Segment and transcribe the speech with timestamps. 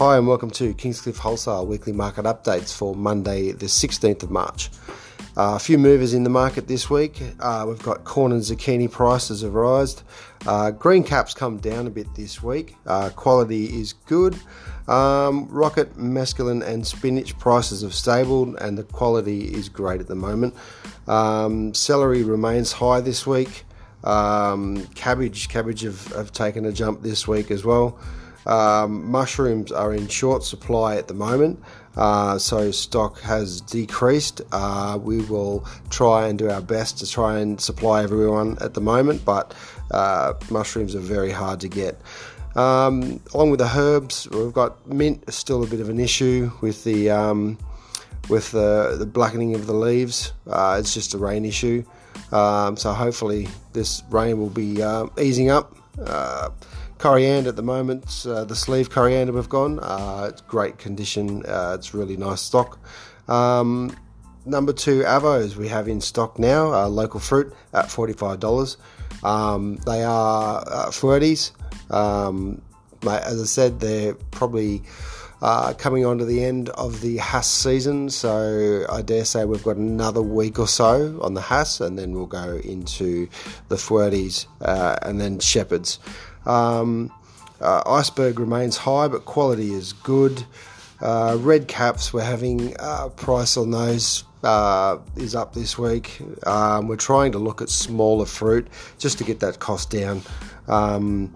[0.00, 4.70] Hi, and welcome to Kingscliff Wholesale weekly market updates for Monday, the 16th of March.
[5.36, 7.20] Uh, a few movers in the market this week.
[7.38, 10.02] Uh, we've got corn and zucchini prices have risen.
[10.46, 12.76] Uh, green caps come down a bit this week.
[12.86, 14.38] Uh, quality is good.
[14.88, 20.14] Um, rocket, mesclun, and spinach prices have stabled, and the quality is great at the
[20.14, 20.54] moment.
[21.08, 23.64] Um, celery remains high this week.
[24.02, 28.00] Um, cabbage, cabbage have, have taken a jump this week as well.
[28.46, 31.62] Um, mushrooms are in short supply at the moment,
[31.96, 34.40] uh, so stock has decreased.
[34.52, 38.80] Uh, we will try and do our best to try and supply everyone at the
[38.80, 39.54] moment, but
[39.90, 42.00] uh, mushrooms are very hard to get.
[42.56, 46.84] Um, along with the herbs, we've got mint, still a bit of an issue with
[46.84, 47.58] the um,
[48.28, 50.32] with the, the blackening of the leaves.
[50.46, 51.84] Uh, it's just a rain issue,
[52.32, 55.76] um, so hopefully this rain will be uh, easing up.
[57.00, 59.78] Coriander at the moment, uh, the sleeve coriander we've gone.
[59.80, 61.42] Uh, it's great condition.
[61.46, 62.78] Uh, it's really nice stock.
[63.26, 63.96] Um,
[64.44, 66.74] number two avos we have in stock now.
[66.74, 68.76] Uh, local fruit at forty five dollars.
[69.24, 71.52] Um, they are uh, fruities.
[71.90, 72.60] Um,
[73.02, 74.82] as I said, they're probably.
[75.42, 79.64] Uh, coming on to the end of the Hass season, so I dare say we've
[79.64, 83.28] got another week or so on the Hass, and then we'll go into
[83.68, 85.98] the Fuertes uh, and then Shepherds.
[86.44, 87.10] Um,
[87.60, 90.44] uh, iceberg remains high, but quality is good.
[91.00, 96.20] Uh, red caps, we're having uh, price on those uh, is up this week.
[96.46, 98.68] Um, we're trying to look at smaller fruit
[98.98, 100.22] just to get that cost down.
[100.68, 101.34] Um,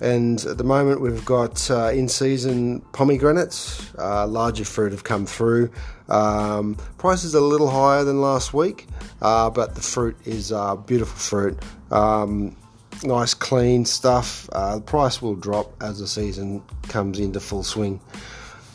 [0.00, 3.94] and at the moment, we've got uh, in season pomegranates.
[3.98, 5.70] Uh, larger fruit have come through.
[6.08, 8.86] Um, prices are a little higher than last week,
[9.22, 11.58] uh, but the fruit is uh, beautiful fruit.
[11.90, 12.56] Um,
[13.02, 14.48] nice, clean stuff.
[14.52, 18.00] Uh, the price will drop as the season comes into full swing.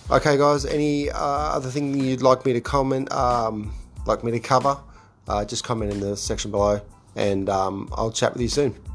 [0.10, 3.74] Okay, guys, any uh, other thing you'd like me to comment, um,
[4.06, 4.78] like me to cover,
[5.48, 6.82] just comment in the section below,
[7.16, 8.91] and um, I'll chat with you soon.